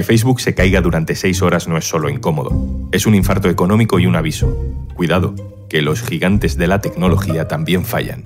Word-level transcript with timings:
Que 0.00 0.04
Facebook 0.04 0.40
se 0.40 0.54
caiga 0.54 0.80
durante 0.80 1.14
seis 1.14 1.42
horas 1.42 1.68
no 1.68 1.76
es 1.76 1.84
solo 1.84 2.08
incómodo, 2.08 2.88
es 2.90 3.04
un 3.04 3.14
infarto 3.14 3.50
económico 3.50 3.98
y 3.98 4.06
un 4.06 4.16
aviso. 4.16 4.56
Cuidado, 4.94 5.34
que 5.68 5.82
los 5.82 6.00
gigantes 6.02 6.56
de 6.56 6.66
la 6.68 6.80
tecnología 6.80 7.48
también 7.48 7.84
fallan. 7.84 8.24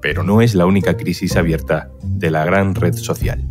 Pero 0.00 0.22
no 0.22 0.40
es 0.40 0.54
la 0.54 0.64
única 0.64 0.96
crisis 0.96 1.36
abierta 1.36 1.90
de 2.02 2.30
la 2.30 2.46
gran 2.46 2.74
red 2.74 2.94
social. 2.94 3.46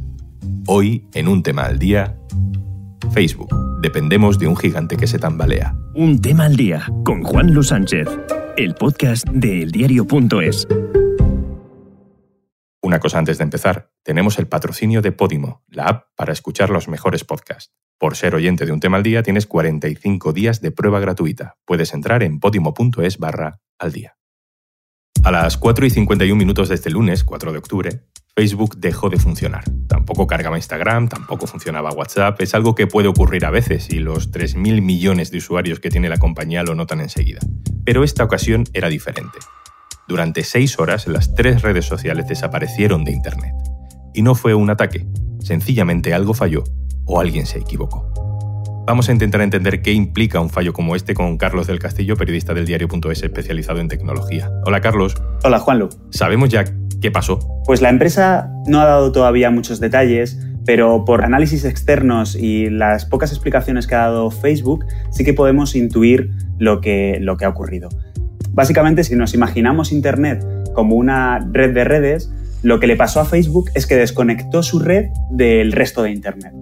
Hoy, 0.65 1.05
en 1.13 1.27
un 1.27 1.43
tema 1.43 1.65
al 1.65 1.77
día, 1.77 2.17
Facebook. 3.13 3.55
Dependemos 3.79 4.39
de 4.39 4.47
un 4.47 4.57
gigante 4.57 4.97
que 4.97 5.05
se 5.05 5.19
tambalea. 5.19 5.75
Un 5.93 6.19
tema 6.19 6.45
al 6.45 6.55
día 6.55 6.91
con 7.05 7.21
Juan 7.21 7.53
Luis 7.53 7.67
Sánchez, 7.67 8.07
el 8.57 8.73
podcast 8.73 9.29
de 9.29 9.61
eldiario.es. 9.61 10.67
Una 12.91 12.99
cosa 12.99 13.19
antes 13.19 13.37
de 13.37 13.45
empezar, 13.45 13.89
tenemos 14.03 14.37
el 14.37 14.49
patrocinio 14.49 15.01
de 15.01 15.13
Podimo, 15.13 15.63
la 15.69 15.85
app 15.85 16.07
para 16.17 16.33
escuchar 16.33 16.69
los 16.69 16.89
mejores 16.89 17.23
podcasts. 17.23 17.71
Por 17.97 18.17
ser 18.17 18.35
oyente 18.35 18.65
de 18.65 18.73
un 18.73 18.81
tema 18.81 18.97
al 18.97 19.03
día 19.03 19.23
tienes 19.23 19.47
45 19.47 20.33
días 20.33 20.59
de 20.59 20.73
prueba 20.73 20.99
gratuita. 20.99 21.55
Puedes 21.63 21.93
entrar 21.93 22.21
en 22.21 22.41
podimo.es 22.41 23.17
barra 23.17 23.61
al 23.79 23.93
día. 23.93 24.17
A 25.23 25.31
las 25.31 25.55
4 25.55 25.85
y 25.85 25.89
51 25.89 26.37
minutos 26.37 26.67
de 26.67 26.75
este 26.75 26.89
lunes, 26.89 27.23
4 27.23 27.53
de 27.53 27.59
octubre, 27.59 28.03
Facebook 28.35 28.75
dejó 28.75 29.09
de 29.09 29.19
funcionar. 29.19 29.63
Tampoco 29.87 30.27
cargaba 30.27 30.57
Instagram, 30.57 31.07
tampoco 31.07 31.47
funcionaba 31.47 31.93
WhatsApp. 31.93 32.41
Es 32.41 32.53
algo 32.55 32.75
que 32.75 32.87
puede 32.87 33.07
ocurrir 33.07 33.45
a 33.45 33.51
veces 33.51 33.89
y 33.89 33.99
los 33.99 34.33
3.000 34.33 34.81
millones 34.81 35.31
de 35.31 35.37
usuarios 35.37 35.79
que 35.79 35.89
tiene 35.89 36.09
la 36.09 36.17
compañía 36.17 36.63
lo 36.63 36.75
notan 36.75 36.99
enseguida. 36.99 37.39
Pero 37.85 38.03
esta 38.03 38.25
ocasión 38.25 38.65
era 38.73 38.89
diferente. 38.89 39.39
Durante 40.11 40.43
seis 40.43 40.77
horas 40.77 41.07
las 41.07 41.35
tres 41.35 41.61
redes 41.61 41.85
sociales 41.85 42.27
desaparecieron 42.27 43.05
de 43.05 43.13
Internet. 43.13 43.53
Y 44.13 44.23
no 44.23 44.35
fue 44.35 44.53
un 44.53 44.69
ataque, 44.69 45.07
sencillamente 45.39 46.13
algo 46.13 46.33
falló 46.33 46.65
o 47.05 47.21
alguien 47.21 47.45
se 47.45 47.59
equivocó. 47.59 48.11
Vamos 48.85 49.07
a 49.07 49.13
intentar 49.13 49.39
entender 49.39 49.81
qué 49.81 49.93
implica 49.93 50.41
un 50.41 50.49
fallo 50.49 50.73
como 50.73 50.97
este 50.97 51.13
con 51.13 51.37
Carlos 51.37 51.67
del 51.67 51.79
Castillo, 51.79 52.17
periodista 52.17 52.53
del 52.53 52.65
diario.es 52.65 53.23
especializado 53.23 53.79
en 53.79 53.87
tecnología. 53.87 54.51
Hola 54.65 54.81
Carlos. 54.81 55.15
Hola 55.45 55.59
Juanlu. 55.59 55.87
¿Sabemos 56.09 56.49
ya 56.49 56.65
qué 57.01 57.09
pasó? 57.09 57.39
Pues 57.63 57.81
la 57.81 57.87
empresa 57.87 58.51
no 58.67 58.81
ha 58.81 58.85
dado 58.85 59.13
todavía 59.13 59.49
muchos 59.49 59.79
detalles, 59.79 60.37
pero 60.65 61.05
por 61.05 61.23
análisis 61.23 61.63
externos 61.63 62.35
y 62.35 62.69
las 62.69 63.05
pocas 63.05 63.31
explicaciones 63.31 63.87
que 63.87 63.95
ha 63.95 63.99
dado 63.99 64.29
Facebook, 64.29 64.83
sí 65.09 65.23
que 65.23 65.33
podemos 65.33 65.73
intuir 65.73 66.31
lo 66.59 66.81
que, 66.81 67.17
lo 67.21 67.37
que 67.37 67.45
ha 67.45 67.49
ocurrido. 67.49 67.87
Básicamente, 68.53 69.03
si 69.03 69.15
nos 69.15 69.33
imaginamos 69.33 69.91
Internet 69.91 70.45
como 70.73 70.95
una 70.95 71.39
red 71.51 71.73
de 71.73 71.83
redes, 71.83 72.31
lo 72.63 72.79
que 72.79 72.87
le 72.87 72.95
pasó 72.95 73.19
a 73.19 73.25
Facebook 73.25 73.69
es 73.73 73.87
que 73.87 73.95
desconectó 73.95 74.61
su 74.61 74.79
red 74.79 75.09
del 75.31 75.71
resto 75.71 76.03
de 76.03 76.11
Internet. 76.11 76.53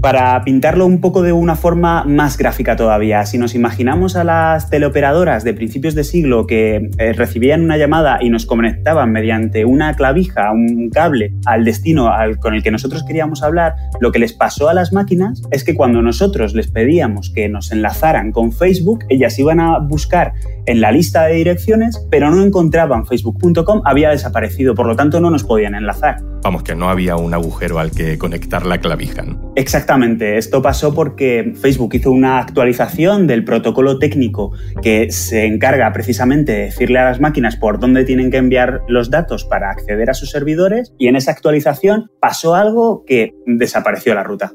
Para 0.00 0.44
pintarlo 0.44 0.86
un 0.86 1.00
poco 1.00 1.22
de 1.22 1.32
una 1.32 1.56
forma 1.56 2.04
más 2.04 2.38
gráfica 2.38 2.76
todavía, 2.76 3.26
si 3.26 3.36
nos 3.36 3.56
imaginamos 3.56 4.14
a 4.14 4.22
las 4.22 4.70
teleoperadoras 4.70 5.42
de 5.42 5.54
principios 5.54 5.96
de 5.96 6.04
siglo 6.04 6.46
que 6.46 6.88
eh, 6.98 7.12
recibían 7.14 7.62
una 7.62 7.76
llamada 7.76 8.18
y 8.20 8.30
nos 8.30 8.46
conectaban 8.46 9.10
mediante 9.10 9.64
una 9.64 9.94
clavija, 9.94 10.52
un 10.52 10.88
cable, 10.90 11.32
al 11.46 11.64
destino 11.64 12.12
al, 12.12 12.38
con 12.38 12.54
el 12.54 12.62
que 12.62 12.70
nosotros 12.70 13.02
queríamos 13.02 13.42
hablar, 13.42 13.74
lo 14.00 14.12
que 14.12 14.20
les 14.20 14.32
pasó 14.32 14.68
a 14.68 14.74
las 14.74 14.92
máquinas 14.92 15.42
es 15.50 15.64
que 15.64 15.74
cuando 15.74 16.00
nosotros 16.00 16.54
les 16.54 16.68
pedíamos 16.68 17.30
que 17.30 17.48
nos 17.48 17.72
enlazaran 17.72 18.30
con 18.30 18.52
Facebook, 18.52 19.00
ellas 19.08 19.36
iban 19.40 19.58
a 19.58 19.80
buscar 19.80 20.32
en 20.66 20.80
la 20.80 20.92
lista 20.92 21.24
de 21.24 21.34
direcciones, 21.34 22.06
pero 22.08 22.30
no 22.30 22.44
encontraban 22.44 23.04
facebook.com, 23.04 23.82
había 23.84 24.10
desaparecido, 24.10 24.76
por 24.76 24.86
lo 24.86 24.94
tanto 24.94 25.18
no 25.20 25.30
nos 25.30 25.42
podían 25.42 25.74
enlazar. 25.74 26.22
Vamos, 26.42 26.62
que 26.62 26.74
no 26.74 26.88
había 26.88 27.16
un 27.16 27.34
agujero 27.34 27.78
al 27.78 27.90
que 27.90 28.16
conectar 28.16 28.64
la 28.64 28.78
clavija. 28.78 29.24
Exactamente, 29.56 29.88
esto 30.02 30.62
pasó 30.62 30.94
porque 30.94 31.52
Facebook 31.60 31.94
hizo 31.94 32.10
una 32.10 32.38
actualización 32.38 33.26
del 33.26 33.44
protocolo 33.44 33.98
técnico 33.98 34.52
que 34.82 35.10
se 35.10 35.46
encarga 35.46 35.92
precisamente 35.92 36.52
de 36.52 36.58
decirle 36.66 36.98
a 36.98 37.04
las 37.04 37.20
máquinas 37.20 37.56
por 37.56 37.80
dónde 37.80 38.04
tienen 38.04 38.30
que 38.30 38.36
enviar 38.36 38.82
los 38.88 39.10
datos 39.10 39.44
para 39.44 39.70
acceder 39.70 40.08
a 40.10 40.14
sus 40.14 40.30
servidores 40.30 40.92
y 40.98 41.08
en 41.08 41.16
esa 41.16 41.32
actualización 41.32 42.10
pasó 42.20 42.54
algo 42.54 43.04
que 43.06 43.34
desapareció 43.46 44.14
la 44.14 44.22
ruta. 44.22 44.52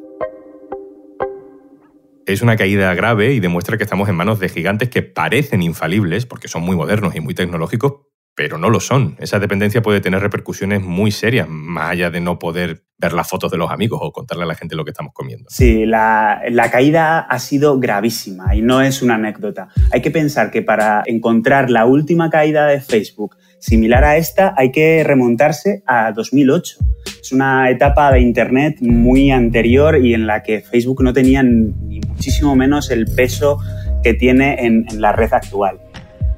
Es 2.26 2.42
una 2.42 2.56
caída 2.56 2.94
grave 2.94 3.34
y 3.34 3.42
demuestra 3.42 3.78
que 3.78 3.84
estamos 3.84 4.08
en 4.08 4.16
manos 4.16 4.40
de 4.40 4.48
gigantes 4.48 4.90
que 4.90 5.04
parecen 5.04 5.62
infalibles 5.62 6.26
porque 6.26 6.48
son 6.48 6.64
muy 6.64 6.78
modernos 6.78 7.16
y 7.16 7.20
muy 7.20 7.34
tecnológicos, 7.34 7.96
pero 8.36 8.58
no 8.58 8.70
lo 8.70 8.80
son. 8.80 9.16
Esa 9.20 9.40
dependencia 9.40 9.82
puede 9.82 10.02
tener 10.02 10.22
repercusiones 10.22 10.82
muy 10.82 11.12
serias, 11.12 11.48
más 11.50 11.92
allá 11.92 12.10
de 12.10 12.20
no 12.20 12.40
poder 12.40 12.84
ver 12.98 13.14
las 13.14 13.28
fotos 13.28 13.52
de 13.52 13.58
los 13.58 13.70
amigos 13.70 14.00
o 14.02 14.12
contarle 14.12 14.44
a 14.44 14.48
la 14.48 14.56
gente 14.56 14.76
lo 14.76 14.86
que 14.86 14.92
estamos 14.92 15.14
comiendo. 15.14 15.46
Sí, 15.50 15.86
la, 15.86 16.42
caída 16.72 17.20
ha 17.20 17.40
sido 17.40 17.80
gravísima 17.80 18.56
y 18.56 18.62
no 18.62 18.82
es 18.82 19.02
una 19.02 19.16
anécdota. 19.16 19.68
Hay 19.92 20.02
que 20.02 20.10
pensar 20.10 20.52
que 20.52 20.62
para 20.62 21.04
encontrar 21.06 21.70
la 21.70 21.86
última 21.86 22.30
caída 22.30 22.66
de 22.68 22.82
Facebook 22.82 23.36
similar 23.60 24.04
a 24.04 24.18
esta 24.18 24.54
hay 24.58 24.72
que 24.72 25.04
remontarse 25.04 25.84
a 25.86 26.12
2008. 26.12 26.78
Es 27.22 27.32
una 27.32 27.70
etapa 27.70 28.12
de 28.12 28.22
Internet 28.22 28.78
muy 28.82 29.32
anterior 29.32 30.04
y 30.04 30.14
en 30.14 30.26
la 30.26 30.42
que 30.42 30.62
Facebook 30.62 31.04
no 31.04 31.14
tenía 31.14 31.44
ni 31.44 32.00
muchísimo 32.08 32.56
menos 32.56 32.90
el 32.90 33.06
peso 33.06 33.60
que 34.02 34.14
tiene 34.14 34.66
en, 34.66 34.86
en 34.90 35.02
la 35.02 35.12
red 35.12 35.32
actual. 35.34 35.83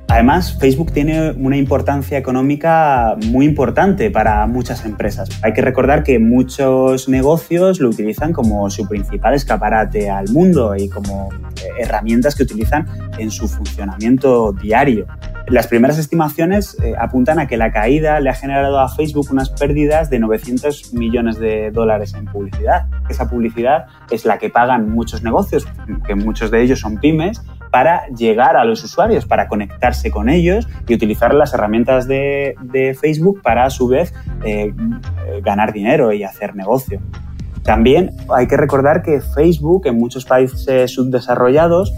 Además, 0.08 0.58
Facebook 0.60 0.92
tiene 0.92 1.32
una 1.32 1.58
importancia 1.58 2.18
económica 2.18 3.16
muy 3.26 3.46
importante 3.46 4.12
para 4.12 4.46
muchas 4.46 4.86
empresas. 4.86 5.30
Hay 5.42 5.54
que 5.54 5.62
recordar 5.62 6.04
que 6.04 6.20
muchos 6.20 7.10
negocios 7.10 7.80
lo 7.80 7.90
utilizan 7.90 8.32
como 8.32 8.70
su 8.70 8.88
principal 8.88 9.34
escaparate 9.34 10.10
al 10.10 10.30
mundo 10.30 10.76
y 10.76 10.90
como 10.90 11.30
herramientas 11.80 12.36
que 12.36 12.44
utilizan 12.44 12.88
en 13.18 13.32
su 13.32 13.48
funcionamiento 13.48 14.54
diario. 14.54 15.08
Las 15.48 15.68
primeras 15.68 16.00
estimaciones 16.00 16.76
eh, 16.82 16.96
apuntan 16.98 17.38
a 17.38 17.48
que 17.48 17.56
la 17.56 17.72
caída 17.72 18.20
le 18.20 18.32
ha 18.32 18.34
generado 18.34 18.80
a 18.80 18.90
Facebook 18.90 19.28
unas 19.30 19.52
pérdidas 19.52 20.10
de 20.10 20.18
900 20.18 20.94
millones 20.94 21.38
de 21.38 21.70
dólares 21.70 22.16
en 22.16 22.26
publicidad. 22.26 22.88
Esa 23.10 23.30
publicidad 23.30 23.86
es 24.10 24.26
la 24.26 24.40
que 24.40 24.50
pagan 24.50 24.90
muchos 24.90 25.22
negocios, 25.22 25.68
que 26.08 26.16
muchos 26.16 26.50
de 26.50 26.64
ellos 26.64 26.80
son 26.80 26.98
pymes, 26.98 27.44
para 27.70 28.08
llegar 28.08 28.58
a 28.58 28.66
los 28.66 28.84
usuarios, 28.84 29.28
para 29.28 29.48
conectarse 29.48 30.10
con 30.10 30.30
ellos 30.30 30.68
y 30.88 30.96
utilizar 30.96 31.36
las 31.36 31.54
herramientas 31.54 32.08
de, 32.08 32.56
Facebook 33.00 33.42
para 33.44 33.66
a 33.66 33.70
su 33.70 33.88
vez 33.88 34.14
eh, 34.44 34.74
ganar 35.44 35.74
dinero 35.74 36.12
y 36.12 36.24
hacer 36.24 36.56
negocio. 36.56 37.02
También 37.64 38.12
hay 38.34 38.48
que 38.48 38.58
recordar 38.58 39.04
que 39.04 39.22
Facebook 39.22 39.86
en 39.86 39.98
muchos 39.98 40.26
países 40.26 40.92
subdesarrollados 40.92 41.94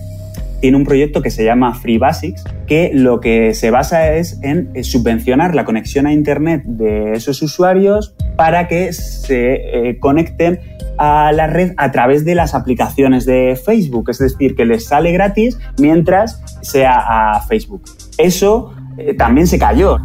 tiene 0.62 0.78
un 0.78 0.84
proyecto 0.84 1.22
que 1.22 1.30
se 1.30 1.44
llama 1.44 1.74
Free 1.74 1.98
Basics, 1.98 2.44
que 2.66 2.92
lo 2.94 3.20
que 3.20 3.54
se 3.54 3.72
basa 3.72 4.14
es 4.14 4.40
en 4.42 4.84
subvencionar 4.84 5.56
la 5.56 5.66
conexión 5.66 6.08
a 6.08 6.14
Internet 6.14 6.64
de 6.66 7.14
esos 7.14 7.42
usuarios 7.42 8.16
para 8.36 8.68
que 8.68 8.94
se 8.94 9.90
eh, 9.90 10.00
conecten 10.00 10.60
a 10.98 11.32
la 11.32 11.48
red 11.48 11.74
a 11.78 11.92
través 11.92 12.26
de 12.26 12.36
las 12.36 12.56
aplicaciones 12.56 13.26
de 13.26 13.60
Facebook, 13.64 14.10
es 14.10 14.18
decir, 14.18 14.56
que 14.56 14.66
les 14.66 14.88
sale 14.88 15.12
gratis 15.12 15.60
mientras 15.78 16.42
sea 16.62 17.36
a 17.36 17.42
Facebook. 17.42 17.84
Eso 18.18 18.74
eh, 18.98 19.14
también 19.14 19.48
se 19.48 19.60
cayó. 19.60 20.00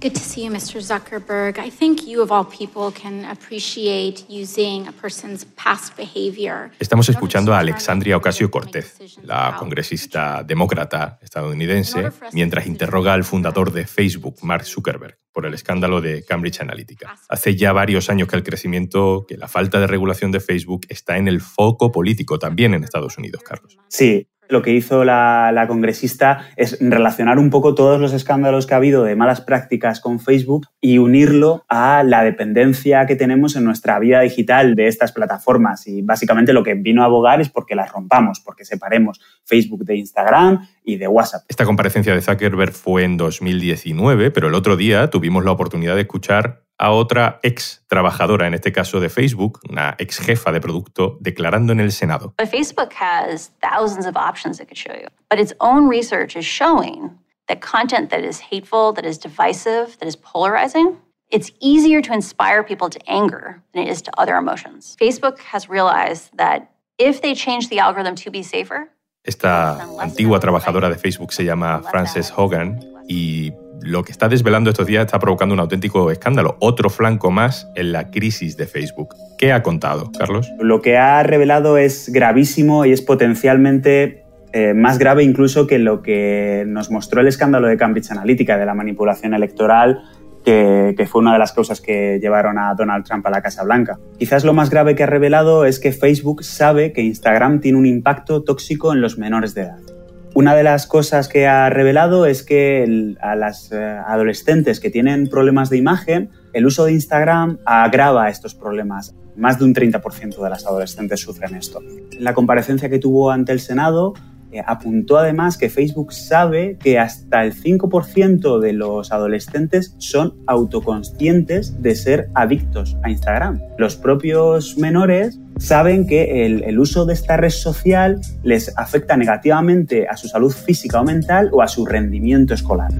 Good 0.00 0.14
to 0.14 0.20
see 0.20 0.44
you, 0.44 0.52
Mr. 0.52 0.80
Zuckerberg. 0.80 1.58
I 1.58 1.70
think 1.70 2.06
you, 2.06 2.22
of 2.22 2.30
all 2.30 2.44
people, 2.44 2.92
can 2.92 3.24
appreciate 3.24 4.24
using 4.28 4.86
a 4.86 4.92
person's 4.92 5.44
past 5.56 5.96
behavior. 5.96 6.70
Estamos 6.78 7.08
escuchando 7.08 7.52
a 7.52 7.58
Alexandria 7.58 8.16
Ocasio 8.16 8.48
Cortez, 8.48 8.96
la 9.24 9.56
congresista 9.58 10.44
demócrata 10.44 11.18
estadounidense, 11.20 12.12
mientras 12.32 12.68
interroga 12.68 13.12
al 13.12 13.24
fundador 13.24 13.72
de 13.72 13.88
Facebook, 13.88 14.36
Mark 14.42 14.66
Zuckerberg, 14.66 15.18
por 15.32 15.46
el 15.46 15.54
escándalo 15.54 16.00
de 16.00 16.24
Cambridge 16.24 16.60
Analytica. 16.60 17.16
Hace 17.28 17.56
ya 17.56 17.72
varios 17.72 18.08
años 18.08 18.28
que 18.28 18.36
el 18.36 18.44
crecimiento, 18.44 19.26
que 19.26 19.36
la 19.36 19.48
falta 19.48 19.80
de 19.80 19.88
regulación 19.88 20.30
de 20.30 20.38
Facebook 20.38 20.86
está 20.90 21.16
en 21.16 21.26
el 21.26 21.40
foco 21.40 21.90
político 21.90 22.38
también 22.38 22.72
en 22.72 22.84
Estados 22.84 23.18
Unidos, 23.18 23.42
Carlos. 23.42 23.76
Sí, 23.88 24.28
lo 24.48 24.62
que 24.62 24.72
hizo 24.72 25.04
la, 25.04 25.64
congresista 25.68 26.46
es 26.56 26.78
relacionar 26.80 27.38
un 27.38 27.50
poco 27.50 27.74
todos 27.74 28.00
los 28.00 28.12
escándalos 28.12 28.66
que 28.66 28.74
ha 28.74 28.78
habido 28.78 29.04
de 29.04 29.16
malas 29.16 29.40
prácticas 29.40 30.00
con 30.00 30.20
Facebook 30.20 30.66
y 30.80 30.98
unirlo 30.98 31.64
a 31.68 32.02
la 32.04 32.24
dependencia 32.24 33.06
que 33.06 33.16
tenemos 33.16 33.56
en 33.56 33.64
nuestra 33.64 33.98
vida 33.98 34.20
digital 34.20 34.74
de 34.74 34.86
estas 34.86 35.12
plataformas. 35.12 35.86
Y 35.86 36.02
básicamente 36.02 36.52
lo 36.52 36.62
que 36.62 36.74
vino 36.74 37.02
a 37.02 37.06
abogar 37.06 37.40
es 37.40 37.48
porque 37.50 37.74
las 37.74 37.92
rompamos, 37.92 38.40
porque 38.40 38.64
separemos 38.64 39.20
Facebook 39.44 39.84
de 39.84 39.96
Instagram 39.96 40.66
y 40.84 40.96
de 40.96 41.08
WhatsApp. 41.08 41.42
Esta 41.48 41.64
comparecencia 41.64 42.14
de 42.14 42.22
Zuckerberg 42.22 42.72
fue 42.72 43.04
en 43.04 43.16
2019, 43.16 44.30
pero 44.30 44.48
el 44.48 44.54
otro 44.54 44.76
día 44.76 45.10
tuvimos 45.10 45.44
la 45.44 45.52
oportunidad 45.52 45.94
de 45.94 46.02
escuchar 46.02 46.67
a 46.78 46.90
otra 46.92 47.40
ex 47.42 47.82
trabajadora, 47.88 48.46
en 48.46 48.54
este 48.54 48.72
caso 48.72 49.00
de 49.00 49.08
Facebook, 49.08 49.60
una 49.68 49.94
ex 49.98 50.18
jefa 50.18 50.52
de 50.52 50.60
producto, 50.60 51.18
declarando 51.20 51.72
en 51.72 51.80
el 51.80 51.92
Senado. 51.92 52.34
But 52.38 52.48
Facebook 52.48 52.92
has 52.94 53.50
thousands 53.60 54.06
of 54.06 54.16
options 54.16 54.60
it 54.60 54.68
could 54.68 54.78
show 54.78 54.94
you, 54.94 55.08
but 55.28 55.38
its 55.38 55.52
own 55.60 55.88
research 55.88 56.36
is 56.36 56.44
showing 56.44 57.18
that 57.48 57.60
content 57.60 58.10
that 58.10 58.24
is 58.24 58.40
hateful, 58.40 58.92
that 58.92 59.04
is 59.04 59.18
divisive, 59.18 59.96
that 59.98 60.06
is 60.06 60.16
polarizing 60.16 60.96
It's 61.30 61.50
easier 61.60 62.00
to 62.00 62.12
inspire 62.14 62.64
people 62.64 62.88
to 62.88 62.98
anger 63.06 63.62
than 63.74 63.86
it 63.86 63.90
is 63.90 64.00
to 64.02 64.10
other 64.16 64.36
emotions. 64.36 64.96
Facebook 64.98 65.38
has 65.40 65.68
realized 65.68 66.30
that 66.38 66.70
if 66.98 67.20
they 67.20 67.34
change 67.34 67.68
the 67.68 67.80
algorithm 67.80 68.14
to 68.16 68.30
be 68.30 68.42
safer, 68.42 68.88
esta 69.24 69.78
antigua 70.00 70.40
trabajadora 70.40 70.88
de 70.88 70.96
Facebook 70.96 71.32
se 71.32 71.44
llama 71.44 71.82
Frances 71.90 72.30
Hogan 72.30 72.80
y 73.08 73.52
lo 73.82 74.02
que 74.02 74.12
está 74.12 74.28
desvelando 74.28 74.70
estos 74.70 74.86
días 74.86 75.06
está 75.06 75.18
provocando 75.18 75.54
un 75.54 75.60
auténtico 75.60 76.10
escándalo, 76.10 76.56
otro 76.60 76.90
flanco 76.90 77.30
más 77.30 77.70
en 77.74 77.92
la 77.92 78.10
crisis 78.10 78.56
de 78.56 78.66
Facebook. 78.66 79.14
¿Qué 79.38 79.52
ha 79.52 79.62
contado, 79.62 80.10
Carlos? 80.18 80.50
Lo 80.60 80.82
que 80.82 80.96
ha 80.96 81.22
revelado 81.22 81.78
es 81.78 82.10
gravísimo 82.12 82.84
y 82.84 82.92
es 82.92 83.02
potencialmente 83.02 84.24
eh, 84.52 84.74
más 84.74 84.98
grave 84.98 85.22
incluso 85.22 85.66
que 85.66 85.78
lo 85.78 86.02
que 86.02 86.64
nos 86.66 86.90
mostró 86.90 87.20
el 87.20 87.28
escándalo 87.28 87.66
de 87.68 87.76
Cambridge 87.76 88.10
Analytica, 88.10 88.56
de 88.56 88.66
la 88.66 88.74
manipulación 88.74 89.34
electoral 89.34 90.02
que, 90.44 91.06
fue 91.06 91.20
una 91.20 91.32
de 91.32 91.38
las 91.38 91.52
causas 91.52 91.80
que 91.80 92.18
llevaron 92.20 92.58
a 92.58 92.74
Donald 92.74 93.04
Trump 93.04 93.26
a 93.26 93.30
la 93.30 93.42
Casa 93.42 93.64
Blanca. 93.64 93.98
Quizás 94.18 94.44
lo 94.44 94.54
más 94.54 94.70
grave 94.70 94.94
que 94.94 95.02
ha 95.02 95.06
revelado 95.06 95.64
es 95.64 95.78
que 95.78 95.92
Facebook 95.92 96.42
sabe 96.42 96.92
que 96.92 97.02
Instagram 97.02 97.60
tiene 97.60 97.78
un 97.78 97.86
impacto 97.86 98.42
tóxico 98.42 98.92
en 98.92 99.00
los 99.00 99.18
menores 99.18 99.54
de 99.54 99.62
edad. 99.62 99.97
Una 100.38 100.54
de 100.54 100.62
las 100.62 100.86
cosas 100.86 101.26
que 101.26 101.48
ha 101.48 101.68
revelado 101.68 102.24
es 102.24 102.44
que 102.44 103.16
a 103.20 103.34
las 103.34 103.72
eh, 103.72 103.76
adolescentes 103.76 104.78
que 104.78 104.88
tienen 104.88 105.26
problemas 105.26 105.68
de 105.68 105.78
imagen, 105.78 106.30
el 106.52 106.64
uso 106.64 106.84
de 106.84 106.92
Instagram 106.92 107.58
agrava 107.64 108.30
estos 108.30 108.54
problemas. 108.54 109.16
Más 109.34 109.58
de 109.58 109.64
un 109.64 109.74
30% 109.74 110.40
de 110.40 110.48
las 110.48 110.64
adolescentes 110.64 111.18
sufren 111.18 111.56
esto. 111.56 111.80
La 112.20 112.34
comparecencia 112.34 112.88
que 112.88 113.00
tuvo 113.00 113.32
ante 113.32 113.50
el 113.50 113.58
Senado, 113.58 114.14
eh, 114.52 114.62
apuntó 114.64 115.18
además 115.18 115.58
que 115.58 115.68
Facebook 115.68 116.12
sabe 116.12 116.78
que 116.78 117.00
hasta 117.00 117.44
el 117.44 117.52
5% 117.52 118.60
de 118.60 118.72
los 118.72 119.10
adolescentes 119.10 119.96
son 119.98 120.36
autoconscientes 120.46 121.82
de 121.82 121.96
ser 121.96 122.30
adictos 122.34 122.96
a 123.02 123.10
Instagram. 123.10 123.60
Los 123.76 123.96
propios 123.96 124.78
menores 124.78 125.40
saben 125.58 126.06
que 126.06 126.46
el, 126.46 126.78
uso 126.78 127.04
de 127.04 127.14
esta 127.14 127.36
red 127.36 127.50
social 127.50 128.20
les 128.42 128.72
afecta 128.76 129.16
negativamente 129.16 130.06
a 130.08 130.16
su 130.16 130.28
salud 130.28 130.52
física 130.52 131.00
o 131.00 131.04
mental 131.04 131.50
o 131.52 131.62
a 131.62 131.68
su 131.68 131.84
rendimiento 131.84 132.54
escolar. 132.54 132.92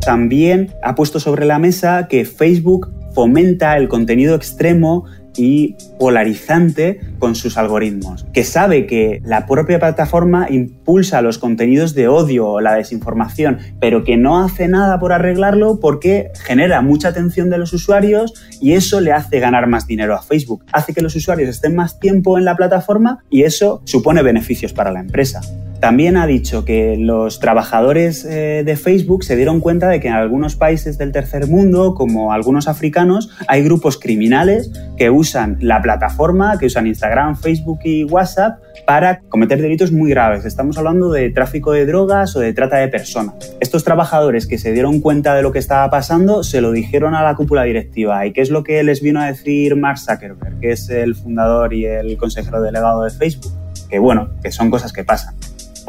También 0.00 0.72
ha 0.82 0.94
puesto 0.94 1.20
sobre 1.20 1.46
la 1.46 1.58
mesa 1.58 2.08
que 2.08 2.24
Facebook 2.24 2.92
fomenta 3.14 3.76
el 3.76 3.88
contenido 3.88 4.34
extremo 4.34 5.06
y 5.36 5.76
polarizante 5.98 7.00
con 7.18 7.34
sus 7.34 7.56
algoritmos, 7.56 8.26
que 8.32 8.44
sabe 8.44 8.86
que 8.86 9.20
la 9.24 9.46
propia 9.46 9.78
plataforma 9.78 10.48
impulsa 10.50 11.22
los 11.22 11.38
contenidos 11.38 11.94
de 11.94 12.08
odio 12.08 12.48
o 12.48 12.60
la 12.60 12.74
desinformación, 12.74 13.58
pero 13.80 14.04
que 14.04 14.16
no 14.16 14.42
hace 14.42 14.68
nada 14.68 14.98
por 14.98 15.12
arreglarlo 15.12 15.80
porque 15.80 16.30
genera 16.44 16.82
mucha 16.82 17.08
atención 17.08 17.50
de 17.50 17.58
los 17.58 17.72
usuarios 17.72 18.34
y 18.60 18.72
eso 18.72 19.00
le 19.00 19.12
hace 19.12 19.40
ganar 19.40 19.66
más 19.66 19.86
dinero 19.86 20.14
a 20.14 20.22
Facebook. 20.22 20.64
Hace 20.72 20.92
que 20.92 21.02
los 21.02 21.14
usuarios 21.14 21.48
estén 21.48 21.74
más 21.74 21.98
tiempo 21.98 22.38
en 22.38 22.44
la 22.44 22.56
plataforma 22.56 23.24
y 23.30 23.42
eso 23.42 23.82
supone 23.84 24.22
beneficios 24.22 24.72
para 24.72 24.90
la 24.90 25.00
empresa. 25.00 25.40
También 25.80 26.18
ha 26.18 26.26
dicho 26.26 26.66
que 26.66 26.96
los 26.98 27.40
trabajadores 27.40 28.26
eh, 28.26 28.62
de 28.66 28.76
Facebook 28.76 29.24
se 29.24 29.34
dieron 29.34 29.60
cuenta 29.60 29.88
de 29.88 29.98
que 29.98 30.08
en 30.08 30.14
algunos 30.14 30.54
países 30.54 30.98
del 30.98 31.10
tercer 31.10 31.46
mundo, 31.46 31.94
como 31.94 32.34
algunos 32.34 32.68
africanos, 32.68 33.30
hay 33.48 33.62
grupos 33.62 33.98
criminales 33.98 34.70
que 34.98 35.08
usan 35.08 35.56
la 35.60 35.80
plataforma, 35.80 36.58
que 36.58 36.66
usan 36.66 36.86
Instagram, 36.86 37.34
Facebook 37.34 37.80
y 37.84 38.04
WhatsApp 38.04 38.58
para 38.86 39.20
cometer 39.20 39.62
delitos 39.62 39.90
muy 39.90 40.10
graves. 40.10 40.44
Estamos 40.44 40.76
hablando 40.76 41.10
de 41.12 41.30
tráfico 41.30 41.72
de 41.72 41.86
drogas 41.86 42.36
o 42.36 42.40
de 42.40 42.52
trata 42.52 42.76
de 42.76 42.88
personas. 42.88 43.34
Estos 43.60 43.82
trabajadores 43.82 44.46
que 44.46 44.58
se 44.58 44.72
dieron 44.72 45.00
cuenta 45.00 45.34
de 45.34 45.42
lo 45.42 45.50
que 45.50 45.60
estaba 45.60 45.88
pasando 45.88 46.42
se 46.42 46.60
lo 46.60 46.72
dijeron 46.72 47.14
a 47.14 47.22
la 47.22 47.34
cúpula 47.36 47.62
directiva. 47.62 48.26
¿Y 48.26 48.34
qué 48.34 48.42
es 48.42 48.50
lo 48.50 48.64
que 48.64 48.82
les 48.82 49.00
vino 49.00 49.20
a 49.20 49.26
decir 49.28 49.76
Mark 49.76 49.98
Zuckerberg, 49.98 50.60
que 50.60 50.72
es 50.72 50.90
el 50.90 51.14
fundador 51.14 51.72
y 51.72 51.86
el 51.86 52.18
consejero 52.18 52.60
delegado 52.60 53.02
de 53.02 53.10
Facebook? 53.10 53.52
Que 53.88 53.98
bueno, 53.98 54.28
que 54.42 54.52
son 54.52 54.70
cosas 54.70 54.92
que 54.92 55.04
pasan. 55.04 55.34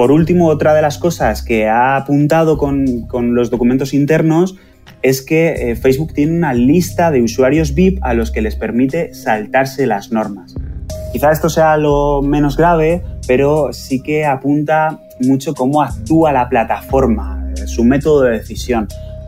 Por 0.02 0.12
último, 0.12 0.48
otra 0.48 0.74
de 0.74 0.82
las 0.82 0.98
cosas 0.98 1.44
que 1.44 1.68
ha 1.68 1.96
apuntado 1.96 2.58
con, 2.58 3.06
los 3.36 3.52
documentos 3.52 3.94
internos 3.94 4.58
es 5.04 5.22
que 5.22 5.70
eh, 5.70 5.76
Facebook 5.76 6.12
tiene 6.14 6.36
una 6.36 6.56
lista 6.56 7.12
de 7.12 7.22
usuarios 7.22 7.76
VIP 7.76 8.00
a 8.02 8.16
los 8.16 8.32
que 8.32 8.42
les 8.42 8.56
permite 8.56 9.14
saltarse 9.14 9.86
las 9.86 10.12
normas. 10.12 10.56
Quizá 11.14 11.32
esto 11.32 11.50
sea 11.50 11.78
lo 11.78 12.24
menos 12.24 12.58
grave, 12.58 13.04
pero 13.28 13.74
sí 13.74 14.02
que 14.02 14.26
apunta 14.26 15.00
mucho 15.20 15.54
cómo 15.54 15.84
actúa 15.84 16.32
la 16.32 16.50
plataforma, 16.50 17.52
eh, 17.56 17.68
su 17.68 17.84
método 17.84 18.24
de 18.24 18.40
decisión. 18.40 18.88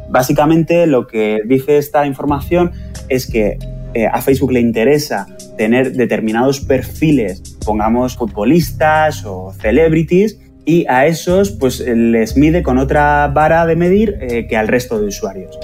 Básicamente 0.10 0.88
lo 0.88 1.06
que 1.06 1.42
dice 1.46 1.78
esta 1.78 2.08
información 2.08 2.72
es 3.10 3.28
que 3.28 3.60
eh, 3.94 4.08
a 4.08 4.24
Facebook 4.24 4.54
le 4.54 4.60
interesa 4.60 5.28
tener 5.56 5.92
determinados 5.92 6.62
perfiles, 6.62 7.44
pongamos 7.64 8.16
futbolistas 8.16 9.24
o 9.24 9.54
celebrities, 9.62 10.40
y 10.66 10.86
a 10.88 11.06
esos 11.08 11.52
pues 11.52 11.80
les 11.80 12.38
mide 12.38 12.64
con 12.64 12.78
otra 12.78 13.28
vara 13.28 13.66
de 13.66 13.76
medir 13.76 14.18
eh, 14.22 14.48
que 14.48 14.58
al 14.58 14.68
resto 14.68 15.00
de 15.00 15.08
usuarios. 15.08 15.58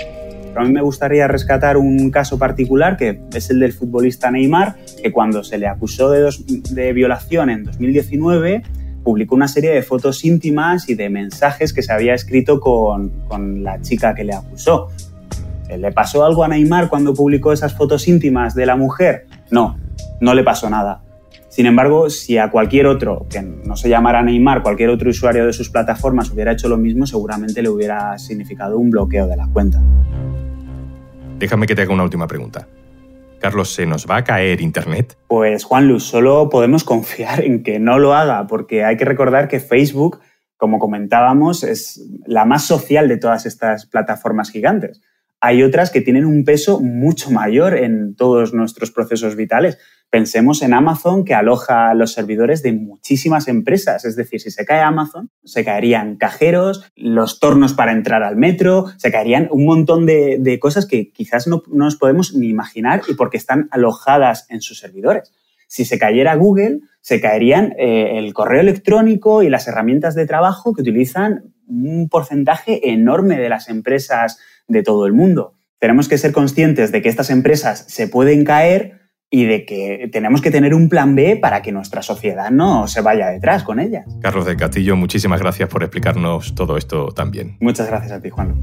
a 0.56 0.62
mí 0.62 0.72
me 0.72 0.82
gustaría 0.82 1.28
rescatar 1.28 1.78
un 1.78 2.12
caso 2.12 2.38
particular 2.38 2.98
que 2.98 3.22
es 3.34 3.50
el 3.50 3.60
del 3.60 3.74
futbolista 3.74 4.30
Neymar, 4.30 4.76
que 5.02 5.12
cuando 5.12 5.44
se 5.44 5.58
le 5.58 5.68
acusó 5.68 6.10
de, 6.12 6.30
de 6.72 6.94
violación 6.94 7.50
en 7.50 7.64
2019 7.64 8.64
publicó 9.04 9.36
una 9.36 9.48
serie 9.48 9.72
de 9.72 9.82
fotos 9.82 10.26
íntimas 10.26 10.90
y 10.90 10.96
de 10.96 11.10
mensajes 11.10 11.72
que 11.72 11.82
se 11.82 11.94
había 11.94 12.14
escrito 12.14 12.60
con, 12.60 13.10
con 13.28 13.64
la 13.64 13.82
chica 13.82 14.14
que 14.14 14.26
le 14.26 14.34
acusó. 14.34 14.90
¿Le 15.70 15.92
pasó 15.92 16.26
algo 16.26 16.44
a 16.44 16.48
Neymar 16.48 16.90
cuando 16.90 17.14
publicó 17.14 17.54
esas 17.54 17.74
fotos 17.74 18.08
íntimas 18.08 18.56
de 18.56 18.66
la 18.66 18.76
mujer? 18.76 19.28
No, 19.52 19.80
no 20.20 20.34
le 20.34 20.44
pasó 20.44 20.70
nada 20.70 21.02
sin 21.50 21.66
embargo, 21.66 22.12
si 22.12 22.38
a 22.38 22.52
cualquier 22.52 22.86
otro, 22.86 23.26
que 23.28 23.42
no 23.42 23.76
se 23.76 23.90
llamara 23.90 24.22
Neymar, 24.22 24.62
cualquier 24.62 24.92
otro 24.92 25.10
usuario 25.10 25.48
de 25.48 25.54
sus 25.54 25.70
plataformas 25.70 26.32
hubiera 26.32 26.52
hecho 26.52 26.70
lo 26.70 26.78
mismo, 26.78 27.08
seguramente 27.08 27.64
le 27.64 27.70
hubiera 27.70 28.18
significado 28.20 28.78
un 28.78 28.92
bloqueo 28.92 29.28
de 29.28 29.36
la 29.36 29.48
cuenta. 29.48 29.82
Déjame 31.40 31.66
que 31.66 31.74
te 31.74 31.82
haga 31.82 31.94
una 31.94 32.04
última 32.04 32.28
pregunta. 32.28 32.68
Carlos, 33.40 33.74
¿se 33.74 33.88
nos 33.88 34.06
va 34.06 34.18
a 34.18 34.24
caer 34.24 34.62
Internet? 34.62 35.18
Pues 35.28 35.64
Juan 35.64 35.88
Luz, 35.88 36.04
solo 36.04 36.50
podemos 36.50 36.84
confiar 36.84 37.44
en 37.44 37.64
que 37.64 37.80
no 37.80 37.98
lo 37.98 38.14
haga, 38.14 38.46
porque 38.46 38.84
hay 38.84 38.98
que 38.98 39.06
recordar 39.06 39.48
que 39.48 39.60
Facebook, 39.60 40.20
como 40.56 40.78
comentábamos, 40.78 41.64
es 41.64 42.06
la 42.28 42.46
más 42.46 42.66
social 42.66 43.08
de 43.08 43.18
todas 43.18 43.48
estas 43.48 43.88
plataformas 43.88 44.52
gigantes. 44.52 45.02
Hay 45.42 45.64
otras 45.64 45.90
que 45.92 46.02
tienen 46.02 46.26
un 46.26 46.44
peso 46.44 46.80
mucho 46.82 47.32
mayor 47.32 47.76
en 47.76 48.16
todos 48.16 48.54
nuestros 48.54 48.92
procesos 48.92 49.36
vitales 49.36 49.78
Pensemos 50.10 50.64
en 50.64 50.74
Amazon 50.74 51.24
que 51.24 51.36
aloja 51.36 51.94
los 51.94 52.14
servidores 52.14 52.64
de 52.64 52.74
muchísimas 52.74 53.48
empresas. 53.48 54.06
Es 54.06 54.16
decir, 54.16 54.42
si 54.42 54.50
se 54.50 54.66
cae 54.66 54.82
Amazon, 54.82 55.30
se 55.44 55.64
caerían 55.64 56.18
cajeros, 56.18 56.84
los 56.96 57.40
tornos 57.40 57.74
para 57.74 57.92
entrar 57.92 58.24
al 58.24 58.36
metro, 58.36 58.86
se 58.98 59.12
caerían 59.12 59.48
un 59.52 59.66
montón 59.66 60.08
de, 60.08 60.58
cosas 60.60 60.88
que 60.88 61.12
quizás 61.12 61.46
no, 61.46 61.62
nos 61.68 61.96
podemos 61.96 62.34
ni 62.34 62.48
imaginar 62.48 63.04
y 63.08 63.14
porque 63.14 63.38
están 63.38 63.68
alojadas 63.70 64.48
en 64.50 64.62
sus 64.62 64.80
servidores. 64.80 65.32
Si 65.68 65.86
se 65.86 66.00
cayera 66.00 66.34
Google, 66.34 66.80
se 67.02 67.22
caerían 67.22 67.76
eh, 67.78 68.18
el 68.18 68.34
correo 68.34 68.62
electrónico 68.62 69.44
y 69.44 69.50
las 69.50 69.68
herramientas 69.68 70.16
de 70.16 70.26
trabajo 70.26 70.74
que 70.74 70.82
utilizan 70.82 71.54
un 71.68 72.10
porcentaje 72.10 72.90
enorme 72.90 73.38
de 73.38 73.50
las 73.50 73.70
empresas 73.70 74.40
de 74.70 74.84
todo 74.84 75.06
el 75.06 75.14
mundo. 75.14 75.56
Tenemos 75.80 76.08
que 76.08 76.18
ser 76.18 76.32
conscientes 76.32 76.92
de 76.92 77.02
que 77.02 77.10
estas 77.10 77.30
empresas 77.30 77.86
se 77.88 78.08
pueden 78.08 78.46
caer 78.46 79.00
y 79.32 79.46
de 79.46 79.66
que 79.66 80.10
tenemos 80.12 80.42
que 80.42 80.52
tener 80.52 80.74
un 80.74 80.90
plan 80.90 81.16
B 81.16 81.38
para 81.38 81.62
que 81.62 81.72
nuestra 81.72 82.02
sociedad 82.02 82.50
no 82.50 82.88
se 82.88 83.02
vaya 83.02 83.28
detrás 83.28 83.64
con 83.64 83.80
ellas. 83.80 84.06
Carlos 84.22 84.46
del 84.46 84.58
Castillo, 84.58 84.96
muchísimas 84.96 85.40
gracias 85.40 85.70
por 85.70 85.84
explicarnos 85.84 86.56
todo 86.56 86.78
esto 86.78 87.10
también. 87.10 87.58
Muchas 87.60 87.88
gracias 87.88 88.12
a 88.12 88.22
ti, 88.22 88.30
Juan. 88.30 88.60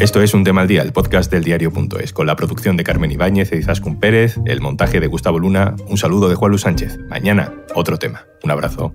Esto 0.00 0.22
es 0.22 0.34
Un 0.34 0.44
Tema 0.44 0.62
al 0.62 0.68
Día, 0.68 0.82
el 0.82 0.92
podcast 0.92 1.30
del 1.30 1.44
diario.es, 1.44 2.12
con 2.12 2.26
la 2.26 2.36
producción 2.36 2.76
de 2.76 2.84
Carmen 2.84 3.10
Ibáñez 3.10 3.52
y 3.52 3.56
Izaskun 3.56 3.98
Pérez, 3.98 4.36
el 4.44 4.60
montaje 4.60 5.00
de 5.00 5.06
Gustavo 5.06 5.38
Luna, 5.38 5.74
un 5.88 5.96
saludo 5.96 6.28
de 6.28 6.34
Juan 6.34 6.50
Luis 6.50 6.62
Sánchez. 6.62 6.98
Mañana, 7.08 7.52
otro 7.74 7.96
tema. 7.96 8.26
Un 8.42 8.50
abrazo. 8.50 8.94